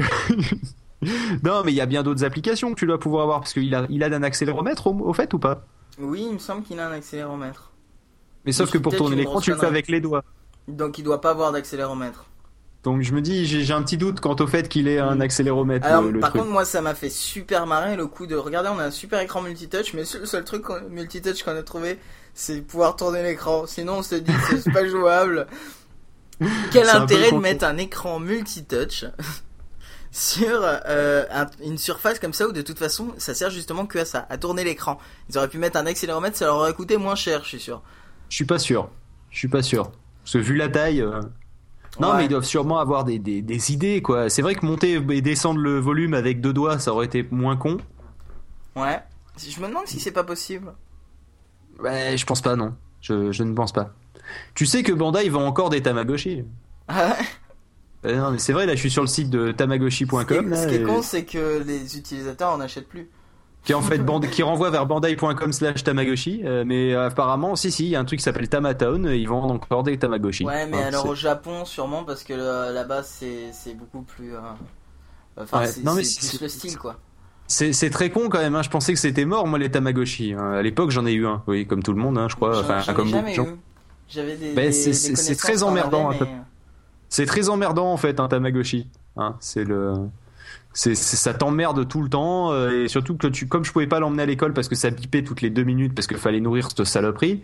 non, 1.43 1.63
mais 1.65 1.73
il 1.73 1.77
y 1.77 1.81
a 1.81 1.87
bien 1.87 2.03
d'autres 2.03 2.25
applications 2.25 2.71
que 2.73 2.79
tu 2.79 2.87
dois 2.87 2.99
pouvoir 3.01 3.23
avoir 3.25 3.41
parce 3.41 3.53
qu'il 3.53 3.75
a, 3.75 3.87
il 3.91 4.03
a 4.03 4.07
un 4.07 4.23
accéléromètre 4.23 4.87
au, 4.87 4.95
au 5.09 5.13
fait 5.13 5.33
ou 5.35 5.39
pas? 5.39 5.65
Oui, 5.99 6.27
il 6.29 6.35
me 6.35 6.39
semble 6.39 6.63
qu'il 6.63 6.79
a 6.81 6.89
un 6.89 6.93
accéléromètre. 6.93 7.73
Mais 8.45 8.53
sauf 8.53 8.71
que 8.71 8.79
pour 8.79 8.95
tourner 8.95 9.17
l'écran, 9.17 9.41
tu 9.41 9.51
le 9.51 9.57
fais 9.57 9.67
avec 9.67 9.89
les 9.89 10.01
doigts. 10.01 10.25
Donc 10.69 10.99
il 10.99 11.03
doit 11.03 11.21
pas 11.21 11.31
avoir 11.31 11.53
d'accéléromètre. 11.53 12.27
Donc 12.85 13.01
je 13.01 13.15
me 13.15 13.23
dis, 13.23 13.47
j'ai 13.47 13.73
un 13.73 13.83
petit 13.83 13.97
doute 13.97 14.21
quant 14.21 14.37
au 14.39 14.47
fait 14.47 14.69
qu'il 14.69 14.89
ait 14.89 14.99
un 14.99 15.21
accéléromètre. 15.21 15.87
Alors, 15.87 16.03
le, 16.03 16.11
le 16.11 16.21
par 16.21 16.31
truc. 16.31 16.43
contre, 16.43 16.53
moi, 16.53 16.67
ça 16.67 16.83
m'a 16.83 16.95
fait 16.95 17.09
super 17.09 17.67
marrer 17.67 17.97
le 17.97 18.07
coup 18.07 18.27
de. 18.27 18.37
Regardez, 18.37 18.69
on 18.69 18.79
a 18.79 18.85
un 18.85 18.91
super 18.91 19.21
écran 19.21 19.41
multitouch, 19.41 19.95
mais 19.95 20.03
le 20.03 20.27
seul 20.27 20.45
truc 20.45 20.67
multitouch 20.91 21.43
qu'on 21.43 21.57
a 21.57 21.63
trouvé, 21.63 21.99
c'est 22.35 22.61
pouvoir 22.61 22.97
tourner 22.97 23.23
l'écran. 23.23 23.67
Sinon, 23.67 23.99
on 23.99 24.03
se 24.03 24.17
dit, 24.17 24.33
c'est 24.51 24.71
pas 24.73 24.87
jouable. 24.87 25.47
Quel 26.73 26.91
intérêt 26.91 27.33
de 27.33 27.39
mettre 27.39 27.65
un 27.65 27.79
écran 27.79 28.21
multitouch? 28.21 29.07
Sur 30.17 30.61
euh, 30.63 31.25
un- 31.33 31.47
une 31.65 31.77
surface 31.77 32.21
comme 32.21 32.33
ça 32.33 32.47
où 32.47 32.53
de 32.53 32.63
toute 32.63 32.79
façon, 32.79 33.09
ça 33.19 33.35
sert 33.35 33.51
justement 33.51 33.85
que 33.85 33.99
à 33.99 34.05
ça, 34.05 34.27
à 34.31 34.39
tourner 34.39 34.63
l'écran. 34.63 34.97
Ils 35.29 35.37
auraient 35.37 35.49
pu 35.49 35.59
mettre 35.59 35.77
un 35.77 35.87
accéléromètre, 35.87 36.37
ça 36.37 36.45
leur 36.47 36.55
aurait 36.55 36.73
coûté 36.73 36.97
moins 36.99 37.17
cher, 37.17 37.43
je 37.43 37.49
suis 37.49 37.59
sûr. 37.61 37.83
Je 38.29 38.37
suis 38.37 38.45
pas 38.45 38.61
sûr. 38.61 38.89
Je 39.31 39.39
suis 39.39 39.49
pas 39.49 39.63
sûr. 39.63 39.91
Parce 40.23 40.35
que 40.35 40.39
vu 40.39 40.55
la 40.55 40.69
taille. 40.69 41.01
euh, 41.03 41.21
Non, 41.99 42.11
Ouais. 42.13 42.19
mais 42.19 42.25
ils 42.27 42.29
doivent 42.29 42.45
sûrement 42.45 42.79
avoir 42.79 43.03
des, 43.05 43.19
des, 43.19 43.43
des 43.43 43.73
idées, 43.73 44.03
quoi. 44.03 44.29
C'est 44.31 44.43
vrai 44.43 44.55
que 44.55 44.65
monter 44.65 44.93
et 45.11 45.21
descendre 45.21 45.59
le 45.61 45.79
volume 45.81 46.15
avec 46.15 46.41
deux 46.41 46.53
doigts, 46.53 46.79
ça 46.79 46.93
aurait 46.93 47.07
été 47.07 47.27
moins 47.33 47.57
con. 47.57 47.79
Ouais. 48.77 49.01
Je 49.37 49.61
me 49.61 49.67
demande 49.67 49.87
si 49.89 49.99
c'est 49.99 50.13
pas 50.13 50.23
possible. 50.25 50.73
Ouais, 51.81 52.17
je 52.17 52.25
pense 52.25 52.41
pas, 52.41 52.55
non. 52.55 52.75
Je, 53.01 53.33
je 53.33 53.43
ne 53.43 53.53
pense 53.53 53.73
pas. 53.73 53.91
Tu 54.55 54.65
sais 54.65 54.83
que 54.85 54.93
Bandai 54.93 55.29
vend 55.29 55.45
encore 55.45 55.71
des 55.71 55.83
Tamagotchi. 55.83 56.45
Ah 56.89 57.09
ouais? 57.19 57.27
Euh, 58.05 58.17
non, 58.19 58.31
mais 58.33 58.39
c'est 58.39 58.53
vrai, 58.53 58.67
là, 58.67 58.75
je 58.75 58.81
suis 58.81 58.91
sur 58.91 59.03
le 59.03 59.09
site 59.09 59.31
de 59.31 59.51
Ce 59.51 59.55
est, 60.35 60.43
là, 60.51 60.57
ce 60.57 60.69
qui 60.69 60.75
est 60.75 60.83
con, 60.83 61.03
c'est 61.03 61.25
que 61.25 61.63
les 61.67 61.97
utilisateurs 61.97 62.51
en 62.53 62.61
achètent 62.61 62.89
plus. 62.89 63.09
qui 63.65 63.73
en 63.75 63.81
fait 63.81 63.97
band- 63.99 64.21
qui 64.21 64.43
renvoie 64.43 64.69
vers 64.71 64.85
bandai.com 64.87 65.51
slash 65.53 65.83
tamagotchi 65.85 66.43
euh, 66.45 66.65
mais 66.67 66.95
apparemment 66.95 67.57
si 67.57 67.71
si 67.73 67.85
il 67.87 67.89
y 67.89 67.97
a 67.97 68.01
un 68.01 68.05
truc 68.05 68.19
qui 68.19 68.23
s'appelle 68.23 68.47
Tamatown 68.47 69.07
et 69.09 69.17
ils 69.17 69.27
vendent 69.27 69.51
encore 69.53 69.83
des 69.85 69.99
tamagotchi 69.99 70.45
Ouais, 70.45 70.67
mais 70.67 70.83
alors 70.83 71.07
au 71.09 71.15
Japon, 71.15 71.65
sûrement, 71.65 72.05
parce 72.05 72.25
que 72.25 72.35
euh, 72.35 72.73
là-bas, 72.73 73.03
c'est 73.03 73.75
beaucoup 73.75 74.03
plus. 74.03 74.35
euh, 74.35 74.41
Enfin, 75.39 75.61
Ouais, 75.61 75.67
c'est 75.67 75.83
plus 76.29 76.41
le 76.43 76.49
style, 76.49 76.77
quoi. 76.79 76.97
c'est 77.47 77.73
très 77.91 78.11
con 78.11 78.29
quand 78.29 78.39
même 78.39 78.55
hein. 78.55 78.63
je 78.63 78.71
pensais 78.71 78.93
que 78.95 78.99
c'était 78.99 79.25
mort 79.25 79.47
moi 79.47 79.59
les 79.59 79.71
tamagotchi 79.71 80.33
hein. 80.33 80.53
à 80.53 80.63
l'époque 80.63 80.91
j'en 80.91 81.05
ai 81.07 81.13
eu 81.13 81.27
un 81.27 81.43
oui 81.47 81.67
comme 81.67 81.83
tout 81.83 81.93
le 81.93 82.01
monde 82.01 82.17
hein, 82.19 82.27
je 82.31 82.37
crois 82.37 82.59
enfin 82.61 82.81
comme 82.95 83.11
beaucoup 83.11 83.11
jamais 83.11 83.31
de 83.33 83.37
gens. 83.37 83.47
eu. 83.47 83.57
J'avais 84.09 84.37
des. 84.37 84.53
Ben, 84.53 84.67
des- 84.67 84.73
c'est- 84.73 84.93
très 85.35 85.63
emmerdant, 85.63 86.09
avaient, 86.09 86.17
un 86.17 86.19
peu. 86.19 86.25
mais- 86.27 86.44
c'est 87.09 87.27
très 87.27 87.49
emmerdant 87.49 87.93
en 87.93 87.97
fait 87.97 88.21
un 88.21 88.29
tamagotchi. 88.29 88.89
Hein. 89.17 89.37
c'est 89.41 89.65
le 89.65 89.95
c'est- 90.77 90.97
ça 90.97 91.33
t'emmerde 91.35 91.87
tout 91.87 92.03
le 92.03 92.09
temps 92.09 92.53
euh, 92.53 92.83
et 92.85 92.89
surtout 92.89 93.17
que 93.17 93.29
tu 93.29 93.47
comme 93.47 93.65
je 93.65 93.71
pouvais 93.73 93.87
pas 93.87 94.01
l'emmener 94.01 94.25
à 94.25 94.27
l'école 94.27 94.53
parce 94.53 94.67
que 94.69 94.75
ça 94.75 94.91
bipait 94.91 95.23
toutes 95.23 95.41
les 95.41 95.49
deux 95.51 95.63
minutes 95.63 95.95
parce 95.95 96.09
qu'il 96.09 96.17
fallait 96.17 96.41
nourrir 96.41 96.69
cette 96.69 96.83
saloperie 96.85 97.43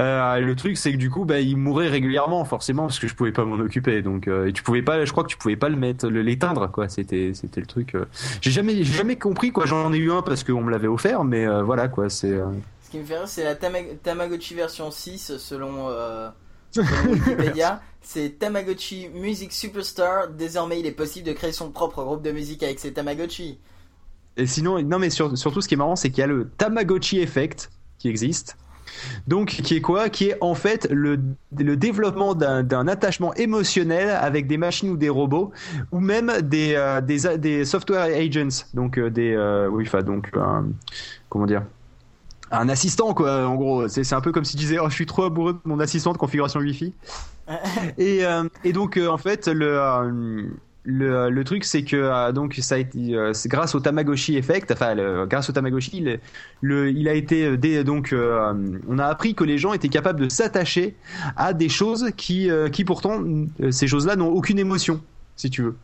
euh, 0.00 0.40
le 0.40 0.56
truc 0.56 0.76
c'est 0.76 0.90
que 0.90 0.96
du 0.96 1.08
coup 1.08 1.24
bah 1.24 1.38
il 1.38 1.56
mourait 1.56 1.86
régulièrement 1.88 2.44
forcément 2.44 2.82
parce 2.86 2.98
que 2.98 3.06
je 3.06 3.14
pouvais 3.14 3.30
pas 3.30 3.44
m'en 3.44 3.54
occuper. 3.60 4.02
Donc 4.02 4.26
euh, 4.26 4.48
et 4.48 4.52
tu 4.52 4.64
pouvais 4.64 4.82
pas 4.82 5.04
je 5.04 5.12
crois 5.12 5.22
que 5.22 5.28
tu 5.28 5.36
pouvais 5.36 5.54
pas 5.56 5.68
le 5.68 5.76
mettre 5.76 6.08
l'éteindre 6.08 6.68
quoi. 6.70 6.88
C'était 6.88 7.30
c'était 7.32 7.60
le 7.60 7.66
truc 7.68 7.96
j'ai 8.40 8.50
jamais 8.50 8.82
jamais 8.82 9.14
compris 9.16 9.52
quoi. 9.52 9.66
J'en 9.66 9.92
ai 9.92 9.98
eu 9.98 10.10
un 10.10 10.22
parce 10.22 10.42
qu'on 10.42 10.62
me 10.62 10.70
l'avait 10.72 10.88
offert 10.88 11.22
mais 11.22 11.46
voilà 11.62 11.86
quoi. 11.86 12.10
C'est 12.10 12.36
Ce 12.82 12.90
qui 12.90 12.98
me 12.98 13.04
fait 13.04 13.18
rire, 13.18 13.28
c'est 13.28 13.44
la 13.44 13.54
Tama- 13.54 13.94
Tamagotchi 14.02 14.54
version 14.54 14.90
6, 14.90 15.36
selon, 15.38 15.88
euh, 15.90 16.28
selon 16.28 16.32
Wikipédia. 17.08 17.80
c'est 18.02 18.38
Tamagotchi 18.38 19.08
Music 19.14 19.52
Superstar. 19.52 20.28
Désormais, 20.28 20.80
il 20.80 20.86
est 20.86 20.92
possible 20.92 21.26
de 21.26 21.32
créer 21.32 21.52
son 21.52 21.70
propre 21.70 22.04
groupe 22.04 22.22
de 22.22 22.32
musique 22.32 22.62
avec 22.62 22.78
ses 22.78 22.92
Tamagotchi. 22.92 23.58
Et 24.36 24.46
sinon, 24.46 24.82
non 24.82 24.98
mais 24.98 25.10
sur- 25.10 25.36
surtout 25.38 25.60
ce 25.60 25.68
qui 25.68 25.74
est 25.74 25.78
marrant, 25.78 25.96
c'est 25.96 26.10
qu'il 26.10 26.18
y 26.20 26.24
a 26.24 26.26
le 26.26 26.48
Tamagotchi 26.58 27.20
Effect 27.20 27.70
qui 27.98 28.08
existe. 28.08 28.56
Donc, 29.26 29.48
qui 29.48 29.76
est 29.76 29.80
quoi? 29.80 30.08
Qui 30.08 30.28
est 30.28 30.36
en 30.40 30.54
fait 30.54 30.86
le, 30.90 31.18
le 31.58 31.76
développement 31.76 32.34
d'un 32.34 32.86
attachement 32.88 33.34
émotionnel 33.34 34.10
avec 34.10 34.46
des 34.46 34.58
machines 34.58 34.90
ou 34.90 34.96
des 34.96 35.08
robots, 35.08 35.52
ou 35.90 36.00
même 36.00 36.30
des, 36.42 36.74
euh, 36.76 37.00
des, 37.00 37.38
des 37.38 37.64
software 37.64 38.02
agents, 38.02 38.64
donc 38.74 38.98
euh, 38.98 39.10
des, 39.10 39.32
euh, 39.34 39.68
oui, 39.68 39.84
enfin 39.86 40.02
donc, 40.02 40.30
comment 41.28 41.46
dire, 41.46 41.64
un 42.58 42.68
assistant 42.68 43.14
quoi. 43.14 43.46
En 43.46 43.54
gros, 43.56 43.88
c'est 43.88 44.12
un 44.14 44.20
peu 44.20 44.32
comme 44.32 44.44
si 44.44 44.52
tu 44.56 44.58
disais, 44.64 44.78
oh, 44.78 44.88
je 44.88 44.94
suis 44.94 45.06
trop 45.06 45.24
amoureux 45.24 45.54
de 45.54 45.58
mon 45.64 45.80
assistant 45.80 46.12
de 46.12 46.18
configuration 46.18 46.60
Wi-Fi. 46.60 46.92
Et, 47.98 48.24
euh, 48.24 48.44
et 48.64 48.72
donc 48.72 48.96
euh, 48.96 49.08
en 49.08 49.18
fait 49.18 49.48
le 49.48 49.78
euh, 49.78 50.42
le, 50.86 51.28
le 51.28 51.44
truc 51.44 51.64
c'est 51.64 51.84
que 51.84 52.32
donc 52.32 52.54
ça 52.62 52.76
a 52.76 52.78
été 52.78 53.14
c'est 53.34 53.50
grâce 53.50 53.74
au 53.74 53.80
Tamagotchi 53.80 54.36
Effect 54.38 54.70
enfin 54.72 54.94
le- 54.94 55.26
grâce 55.26 55.50
au 55.50 55.52
Tamagotchi 55.52 56.00
le, 56.00 56.20
le- 56.62 56.90
il 56.90 57.06
a 57.06 57.12
été 57.12 57.56
dé- 57.58 57.84
donc 57.84 58.14
on 58.14 58.98
a 58.98 59.04
appris 59.04 59.34
que 59.34 59.44
les 59.44 59.58
gens 59.58 59.74
étaient 59.74 59.90
capables 59.90 60.20
de 60.20 60.28
s'attacher 60.30 60.96
à 61.36 61.52
des 61.52 61.68
choses 61.68 62.10
qui 62.16 62.48
qui 62.72 62.84
pourtant 62.86 63.22
ces 63.70 63.86
choses-là 63.88 64.16
n'ont 64.16 64.28
aucune 64.32 64.58
émotion 64.58 65.02
si 65.36 65.50
tu 65.50 65.62
veux. 65.62 65.76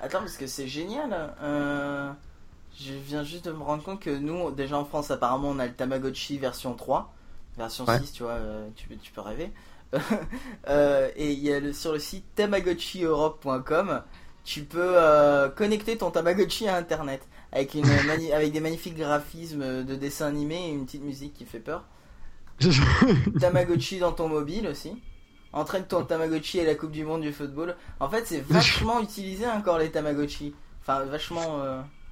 Attends, 0.00 0.18
parce 0.18 0.36
que 0.36 0.48
c'est 0.48 0.66
génial. 0.66 1.10
Je 2.78 2.92
viens 2.92 3.22
juste 3.22 3.44
de 3.44 3.52
me 3.52 3.62
rendre 3.62 3.82
compte 3.82 4.00
que 4.00 4.10
nous, 4.10 4.50
déjà 4.50 4.76
en 4.78 4.84
France, 4.84 5.10
apparemment, 5.10 5.48
on 5.50 5.58
a 5.58 5.66
le 5.66 5.72
Tamagotchi 5.74 6.38
version 6.38 6.74
3. 6.74 7.12
Version 7.56 7.84
Ouais. 7.84 8.00
6, 8.00 8.12
tu 8.12 8.22
vois, 8.24 8.32
euh, 8.32 8.68
tu, 8.74 8.88
peux- 8.88 8.96
tu 8.96 9.12
peux 9.12 9.20
rêver. 9.20 9.52
Euh, 10.68 11.10
et 11.14 11.32
il 11.32 11.38
y 11.40 11.52
a 11.52 11.60
le, 11.60 11.72
sur 11.72 11.92
le 11.92 11.98
site 11.98 12.24
tamagotchieurope.com, 12.36 14.02
tu 14.44 14.62
peux 14.64 14.80
euh, 14.96 15.48
connecter 15.50 15.96
ton 15.98 16.10
Tamagotchi 16.10 16.66
à 16.68 16.76
Internet 16.76 17.20
avec, 17.52 17.74
une, 17.74 17.84
avec 18.34 18.50
des 18.52 18.60
magnifiques 18.60 18.96
graphismes 18.96 19.84
de 19.84 19.94
dessins 19.94 20.26
animés 20.26 20.68
et 20.68 20.70
une 20.72 20.86
petite 20.86 21.02
musique 21.04 21.34
qui 21.34 21.44
fait 21.44 21.60
peur. 21.60 21.84
Tamagotchi 23.40 23.98
dans 23.98 24.12
ton 24.12 24.28
mobile 24.28 24.66
aussi. 24.68 25.00
Entraîne 25.52 25.84
ton 25.84 26.04
Tamagotchi 26.04 26.60
à 26.60 26.64
la 26.64 26.74
Coupe 26.74 26.90
du 26.90 27.04
Monde 27.04 27.20
du 27.22 27.32
football. 27.32 27.76
En 28.00 28.08
fait, 28.08 28.26
c'est 28.26 28.40
vachement 28.40 29.00
utilisé 29.00 29.46
encore 29.46 29.78
les 29.78 29.90
Tamagotchi. 29.90 30.54
Enfin, 30.80 31.04
vachement. 31.04 31.60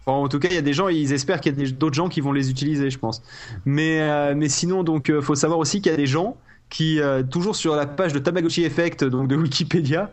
En 0.06 0.28
tout 0.28 0.38
cas, 0.38 0.48
il 0.48 0.54
y 0.54 0.58
a 0.58 0.62
des 0.62 0.72
gens, 0.72 0.88
ils 0.88 1.12
espèrent 1.12 1.40
qu'il 1.40 1.58
y 1.60 1.64
a 1.66 1.70
d'autres 1.70 1.94
gens 1.94 2.08
qui 2.08 2.20
vont 2.20 2.32
les 2.32 2.50
utiliser, 2.50 2.90
je 2.90 2.98
pense. 2.98 3.22
Mais, 3.64 4.00
euh, 4.00 4.48
sinon, 4.48 4.82
donc, 4.82 5.10
euh, 5.10 5.20
faut 5.20 5.34
savoir 5.34 5.58
aussi 5.58 5.80
qu'il 5.80 5.92
y 5.92 5.94
a 5.94 5.98
des 5.98 6.06
gens 6.06 6.36
qui, 6.68 7.00
euh, 7.00 7.22
toujours 7.22 7.54
sur 7.54 7.76
la 7.76 7.86
page 7.86 8.12
de 8.12 8.18
Tamagotchi 8.18 8.64
Effect, 8.64 9.04
donc 9.04 9.28
de 9.28 9.36
Wikipédia, 9.36 10.10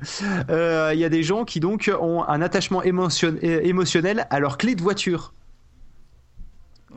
il 0.50 1.00
y 1.00 1.06
a 1.06 1.10
des 1.10 1.24
gens 1.24 1.46
qui 1.46 1.60
donc 1.60 1.92
ont 2.02 2.24
un 2.24 2.42
attachement 2.42 2.84
émotionnel 2.84 4.28
à 4.30 4.40
leur 4.40 4.58
clé 4.58 4.76
de 4.76 4.82
voiture. 4.82 5.34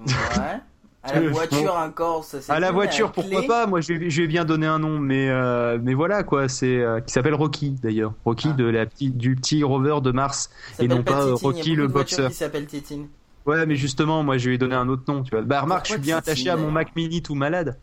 Ouais. 0.06 0.61
À 1.04 1.18
la 1.18 1.28
voiture 1.30 1.75
encore, 1.75 2.25
ça 2.25 2.40
c'est 2.40 2.52
À 2.52 2.61
la 2.61 2.71
voiture, 2.71 3.11
pourquoi 3.11 3.42
pas 3.42 3.66
Moi, 3.66 3.80
je 3.80 3.92
vais, 3.92 4.09
je 4.09 4.23
vais 4.23 4.28
bien 4.28 4.44
donner 4.44 4.66
un 4.66 4.78
nom, 4.78 4.99
mais, 5.00 5.28
euh, 5.30 5.78
mais 5.82 5.94
voilà 5.94 6.23
quoi. 6.23 6.49
C'est 6.49 6.78
euh, 6.78 7.00
qui 7.00 7.12
s'appelle 7.12 7.35
Rocky 7.35 7.71
d'ailleurs. 7.82 8.12
Rocky 8.25 8.49
Ah. 8.50 8.54
de 8.56 8.64
la 8.64 8.87
petite, 8.87 9.16
du 9.16 9.35
petit 9.35 9.64
rover 9.64 9.99
de 10.00 10.12
Mars 10.12 10.50
ça 10.75 10.85
et 10.85 10.88
non 10.88 11.02
pas, 11.02 11.25
euh, 11.25 11.35
Titine, 11.35 11.38
il 11.38 11.42
y 11.42 11.54
a 11.54 11.56
Rocky 11.59 11.75
le 11.75 11.88
boxeur. 11.88 12.30
qui 12.30 12.37
s'appelle 12.37 12.66
Titine. 12.66 13.09
Ouais, 13.47 13.66
mais 13.66 13.75
justement, 13.75 14.23
moi, 14.23 14.38
je 14.38 14.49
lui 14.49 14.54
ai 14.54 14.59
donné 14.59 14.76
un 14.76 14.88
autre 14.88 15.02
nom, 15.09 15.25
tu 15.25 15.32
vois. 15.32 15.42
Bah, 15.42 15.62
remarque, 15.62 15.87
je 15.87 15.92
suis 15.94 16.00
bien 16.00 16.18
attaché 16.18 16.49
à 16.50 16.56
mon 16.56 16.71
Mac 16.71 16.94
Mini 16.94 17.21
tout 17.21 17.35
malade. 17.35 17.76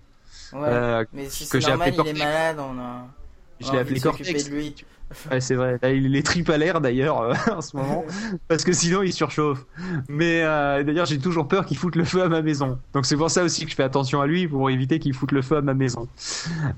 Ouais, 0.54 0.62
euh, 0.64 1.06
mais 1.12 1.30
si 1.30 1.46
c'est 1.46 1.60
normal, 1.60 1.94
il 1.94 2.08
est 2.08 2.14
malade, 2.18 2.58
on 2.60 2.80
a. 2.80 3.08
Je 3.60 3.72
l'ai 3.74 3.80
appelé 3.80 4.00
Cortex. 4.00 4.46
De 4.50 4.56
lui. 4.56 4.74
Ouais, 5.32 5.42
c'est 5.42 5.56
vrai. 5.56 5.80
Là, 5.82 5.92
il 5.92 6.16
est 6.16 6.26
triple 6.26 6.52
à 6.52 6.58
l'air 6.58 6.82
d'ailleurs 6.82 7.22
euh, 7.22 7.34
en 7.52 7.62
ce 7.62 7.76
moment, 7.76 8.06
parce 8.48 8.64
que 8.64 8.74
sinon 8.74 9.02
il 9.02 9.14
surchauffe. 9.14 9.66
Mais 10.08 10.44
euh, 10.44 10.84
d'ailleurs, 10.84 11.06
j'ai 11.06 11.20
toujours 11.20 11.48
peur 11.48 11.66
qu'il 11.66 11.78
foute 11.78 11.96
le 11.96 12.04
feu 12.04 12.22
à 12.22 12.30
ma 12.30 12.42
maison. 12.42 12.78
Donc 12.94 13.06
c'est 13.06 13.18
pour 13.18 13.32
ça 13.32 13.44
aussi 13.44 13.66
que 13.66 13.72
je 13.72 13.76
fais 13.76 13.84
attention 13.84 14.22
à 14.22 14.28
lui 14.28 14.48
pour 14.48 14.70
éviter 14.70 15.00
qu'il 15.00 15.14
foute 15.14 15.32
le 15.32 15.42
feu 15.42 15.58
à 15.58 15.62
ma 15.62 15.74
maison. 15.74 16.08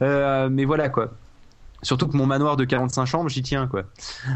Euh, 0.02 0.50
mais 0.50 0.66
voilà 0.66 0.90
quoi. 0.90 1.12
Surtout 1.84 2.08
que 2.08 2.16
mon 2.16 2.28
manoir 2.28 2.58
de 2.58 2.64
45 2.64 3.06
chambres, 3.06 3.30
j'y 3.30 3.42
tiens 3.42 3.68
quoi. 3.68 3.84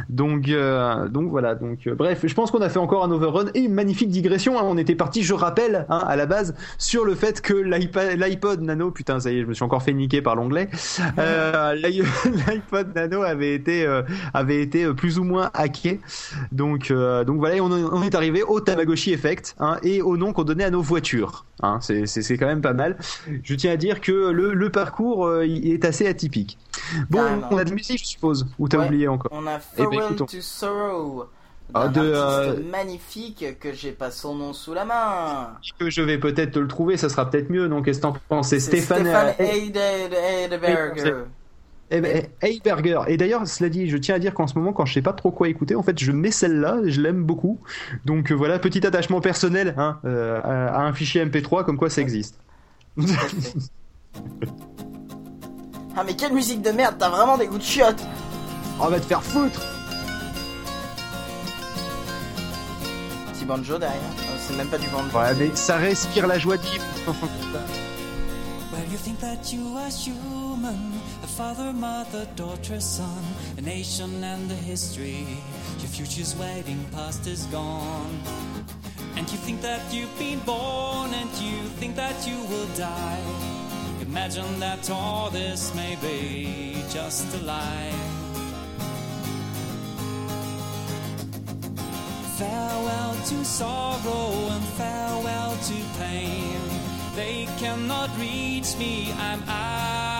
Donc 0.09 0.49
euh, 0.49 1.07
donc 1.09 1.29
voilà. 1.29 1.53
Donc 1.53 1.85
euh, 1.85 1.93
bref, 1.93 2.21
je 2.23 2.33
pense 2.33 2.49
qu'on 2.49 2.61
a 2.61 2.69
fait 2.69 2.79
encore 2.79 3.03
un 3.03 3.11
overrun 3.11 3.45
et 3.53 3.59
une 3.59 3.73
magnifique 3.73 4.09
digression. 4.09 4.57
Hein. 4.59 4.63
On 4.65 4.77
était 4.77 4.95
parti, 4.95 5.21
je 5.23 5.33
rappelle, 5.33 5.85
hein, 5.89 6.03
à 6.07 6.15
la 6.15 6.25
base 6.25 6.55
sur 6.79 7.05
le 7.05 7.13
fait 7.13 7.41
que 7.41 7.53
l'iPod 7.53 8.61
Nano, 8.61 8.89
putain 8.89 9.19
ça 9.19 9.31
y 9.31 9.37
est, 9.37 9.41
je 9.41 9.45
me 9.45 9.53
suis 9.53 9.63
encore 9.63 9.83
fait 9.83 9.93
niquer 9.93 10.23
par 10.23 10.35
l'onglet. 10.35 10.69
Euh, 11.19 11.75
L'iPod 11.75 12.95
Nano 12.95 13.21
avait 13.21 13.53
été 13.53 13.85
euh, 13.85 14.01
avait 14.33 14.61
été 14.61 14.91
plus 14.93 15.19
ou 15.19 15.23
moins 15.23 15.51
hacké. 15.53 15.99
Donc 16.51 16.91
donc 16.91 17.37
voilà, 17.37 17.63
on, 17.63 17.71
on, 17.71 18.01
est 18.01 18.15
arrivé 18.15 18.41
au 18.41 18.59
Tamagotchi 18.59 19.13
Effect 19.13 19.55
hein, 19.59 19.77
et 19.83 20.01
au 20.01 20.17
nom 20.17 20.33
qu'on 20.33 20.43
donnait 20.43 20.63
à 20.63 20.71
nos 20.71 20.81
voitures. 20.81 21.45
Hein, 21.61 21.79
c'est 21.81 22.37
quand 22.37 22.47
même 22.47 22.61
pas 22.61 22.73
mal. 22.73 22.97
Je 23.43 23.55
tiens 23.55 23.71
à 23.71 23.77
dire 23.77 24.01
que 24.01 24.11
le, 24.11 24.53
le 24.53 24.69
parcours 24.71 25.43
il 25.43 25.71
est 25.71 25.85
assez 25.85 26.07
atypique. 26.07 26.57
Bon 27.09 27.21
on 27.51 27.57
a 27.57 27.63
de 27.63 27.73
musique, 27.73 27.99
je 27.99 28.05
suppose. 28.05 28.47
Ou 28.59 28.67
t'as 28.67 28.85
oublié 28.85 29.07
encore 29.07 29.31
On 29.33 29.47
a 29.47 29.59
eh 29.77 29.83
ben, 29.83 29.91
Farewell 29.91 30.15
to 30.15 30.27
Sorrow. 30.41 31.25
Ah, 31.73 31.87
de 31.87 31.99
euh, 31.99 32.57
magnifique 32.71 33.57
que 33.59 33.73
j'ai 33.73 33.91
pas 33.91 34.11
son 34.11 34.35
nom 34.35 34.53
sous 34.53 34.73
la 34.73 34.85
main. 34.85 35.49
Que 35.79 35.89
je 35.89 36.01
vais 36.01 36.19
peut-être 36.19 36.51
te 36.51 36.59
le 36.59 36.67
trouver, 36.67 36.95
ça 36.95 37.09
sera 37.09 37.29
peut-être 37.29 37.49
mieux. 37.49 37.67
Donc 37.67 37.85
qu'est-ce 37.85 37.97
que 37.97 38.03
t'en 38.03 38.15
penses? 38.29 38.49
C'est 38.49 38.59
Stéphane, 38.59 39.07
Heidelberger. 39.39 41.23
Heidelberger. 41.89 43.03
Et 43.07 43.17
d'ailleurs, 43.17 43.47
cela 43.47 43.69
dit, 43.69 43.89
je 43.89 43.97
tiens 43.97 44.15
à 44.15 44.19
dire 44.19 44.33
qu'en 44.33 44.47
ce 44.47 44.57
moment, 44.57 44.73
quand 44.73 44.85
je 44.85 44.93
sais 44.93 45.01
pas 45.01 45.13
trop 45.13 45.31
quoi 45.31 45.49
écouter, 45.49 45.75
en 45.75 45.83
fait, 45.83 45.99
je 45.99 46.11
mets 46.11 46.31
celle-là, 46.31 46.79
je 46.85 47.01
l'aime 47.01 47.23
beaucoup. 47.23 47.59
Donc 48.05 48.31
euh, 48.31 48.35
voilà, 48.35 48.59
petit 48.59 48.85
attachement 48.85 49.21
personnel 49.21 49.73
hein, 49.77 49.99
euh, 50.05 50.39
à 50.43 50.81
un 50.81 50.93
fichier 50.93 51.25
MP3, 51.25 51.63
comme 51.63 51.77
quoi 51.77 51.89
ça 51.89 52.01
existe. 52.01 52.39
Ah 55.97 56.03
mais 56.03 56.15
quelle 56.15 56.33
musique 56.33 56.61
de 56.61 56.71
merde, 56.71 56.95
t'as 56.99 57.09
vraiment 57.09 57.37
des 57.37 57.47
goûts 57.47 57.57
de 57.57 57.63
chiottes 57.63 58.03
On 58.79 58.87
va 58.87 58.99
te 58.99 59.05
faire 59.05 59.23
foutre 59.23 59.61
Petit 63.31 63.45
banjo 63.45 63.77
derrière, 63.77 64.01
oh, 64.19 64.37
c'est 64.37 64.57
même 64.57 64.67
pas 64.67 64.77
du 64.77 64.87
banjo. 64.87 65.17
Ouais 65.17 65.33
mais 65.39 65.55
ça 65.55 65.77
respire 65.77 66.27
la 66.27 66.37
joie 66.37 66.57
de 66.57 66.63
vivre. 66.63 66.83
Well, 68.73 68.83
you 68.91 68.97
think 68.97 69.19
that 69.21 69.53
you 69.53 69.77
are 69.77 69.89
human, 69.89 70.99
a 71.23 71.27
father, 71.27 71.71
mother, 71.71 72.27
daughter, 72.35 72.81
son, 72.81 73.23
a 73.57 73.61
nation 73.61 74.21
and 74.21 74.51
a 74.51 74.55
history. 74.55 75.25
Your 75.79 75.87
future's 75.87 76.35
waiting, 76.35 76.83
past 76.91 77.25
is 77.25 77.45
gone. 77.45 78.19
And 79.15 79.31
you 79.31 79.37
think 79.37 79.61
that 79.61 79.79
you've 79.93 80.13
been 80.19 80.39
born, 80.39 81.13
and 81.13 81.29
you 81.39 81.69
think 81.79 81.95
that 81.95 82.27
you 82.27 82.35
will 82.49 82.67
die. 82.75 83.64
Imagine 84.07 84.59
that 84.59 84.89
all 84.89 85.29
this 85.29 85.73
may 85.75 85.97
be 86.01 86.75
just 86.89 87.33
a 87.35 87.43
lie. 87.43 87.93
Farewell 92.37 93.15
to 93.25 93.45
sorrow 93.45 94.31
and 94.51 94.63
farewell 94.79 95.55
to 95.55 95.75
pain. 95.99 96.59
They 97.15 97.47
cannot 97.57 98.09
reach 98.19 98.77
me, 98.77 99.13
I'm 99.13 99.41
out, 99.47 100.14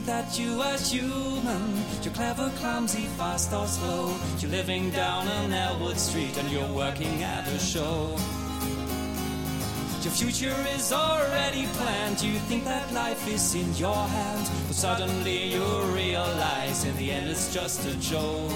think 0.00 0.06
that 0.06 0.38
you 0.38 0.62
are 0.62 0.78
human? 0.78 1.84
You're 2.02 2.14
clever, 2.14 2.50
clumsy, 2.56 3.06
fast 3.18 3.52
or 3.52 3.66
slow. 3.66 4.16
You're 4.38 4.50
living 4.50 4.90
down 4.90 5.28
on 5.28 5.52
Elwood 5.52 5.98
Street 5.98 6.36
and 6.38 6.50
you're 6.50 6.72
working 6.72 7.22
at 7.22 7.46
a 7.48 7.58
show. 7.58 8.16
Your 10.02 10.12
future 10.12 10.56
is 10.74 10.92
already 10.92 11.66
planned. 11.78 12.22
You 12.22 12.38
think 12.48 12.64
that 12.64 12.92
life 12.92 13.28
is 13.28 13.54
in 13.54 13.74
your 13.74 13.94
hand, 13.94 14.48
but 14.66 14.76
suddenly 14.76 15.54
you 15.54 15.64
realize 15.94 16.84
in 16.84 16.96
the 16.96 17.10
end 17.10 17.28
it's 17.30 17.52
just 17.52 17.86
a 17.86 17.94
joke. 17.96 18.50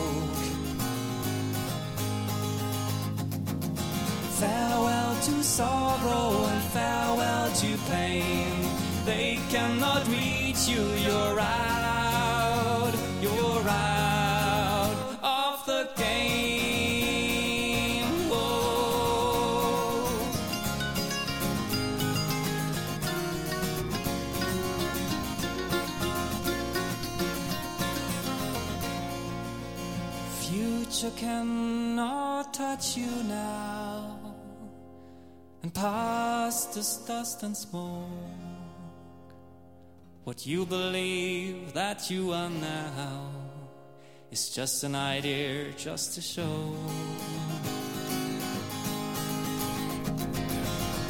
Farewell 4.40 5.14
to 5.22 5.42
sorrow 5.42 6.46
and 6.46 6.62
farewell 6.72 7.50
to 7.52 7.76
pain. 7.90 8.73
They 9.04 9.38
cannot 9.50 10.08
reach 10.08 10.66
you, 10.66 10.82
you're 11.04 11.38
out 11.40 11.84
you're 13.24 13.68
out 13.68 14.96
of 15.22 15.64
the 15.66 15.88
game. 15.96 17.24
Whoa. 18.30 19.34
Future 30.40 31.12
cannot 31.16 32.52
touch 32.52 32.96
you 32.96 33.22
now, 33.24 34.18
and 35.62 35.72
past 35.72 36.76
is 36.76 36.96
dust 37.06 37.42
and 37.42 37.56
smoke. 37.56 38.53
What 40.24 40.46
you 40.46 40.64
believe 40.64 41.74
that 41.74 42.10
you 42.10 42.32
are 42.32 42.48
now 42.48 43.28
is 44.30 44.48
just 44.48 44.82
an 44.82 44.94
idea, 44.94 45.70
just 45.76 46.14
to 46.14 46.22
show. 46.22 46.74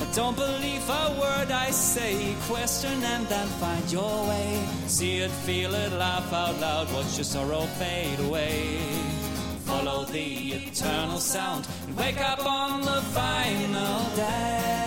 But 0.00 0.12
don't 0.16 0.36
believe 0.36 0.82
a 0.90 1.16
word 1.20 1.52
I 1.52 1.70
say. 1.70 2.34
Question 2.48 3.04
and 3.04 3.24
then 3.28 3.46
find 3.62 3.92
your 3.92 4.26
way. 4.26 4.66
See 4.88 5.18
it, 5.18 5.30
feel 5.30 5.72
it, 5.72 5.92
laugh 5.92 6.32
out 6.32 6.58
loud. 6.58 6.92
Watch 6.92 7.16
your 7.16 7.24
sorrow 7.24 7.66
fade 7.78 8.18
away. 8.18 8.78
Follow 9.64 10.06
the 10.06 10.54
eternal 10.54 11.18
sound 11.18 11.68
and 11.86 11.96
wake 11.96 12.20
up 12.20 12.44
on 12.44 12.80
the 12.80 13.00
final 13.14 14.16
day. 14.16 14.83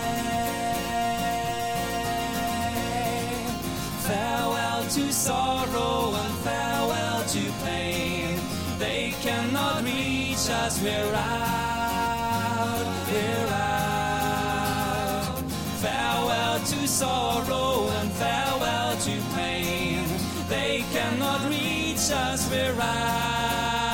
Sorrow 5.18 6.14
and 6.14 6.34
farewell 6.46 7.24
to 7.24 7.50
pain. 7.64 8.38
They 8.78 9.12
cannot 9.20 9.82
reach 9.82 10.48
us, 10.48 10.80
we're 10.80 11.12
out, 11.12 12.86
we're 13.10 13.48
out. 13.52 15.42
Farewell 15.82 16.58
to 16.60 16.86
sorrow 16.86 17.90
and 17.98 18.12
farewell 18.12 18.96
to 18.96 19.20
pain. 19.34 20.04
They 20.48 20.84
cannot 20.92 21.40
reach 21.50 22.12
us, 22.12 22.48
we're 22.48 22.80
out, 22.80 23.87